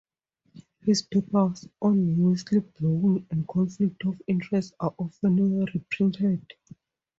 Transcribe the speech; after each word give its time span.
His 0.83 1.03
papers 1.03 1.67
on 1.79 2.15
whistleblowing 2.17 3.27
and 3.29 3.47
conflict 3.47 4.03
of 4.03 4.19
interest 4.25 4.73
are 4.79 4.95
often 4.97 5.63
reprinted. 5.75 6.43